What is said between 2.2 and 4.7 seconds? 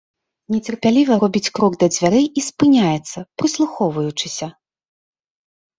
і спыняецца, прыслухоўваючыся.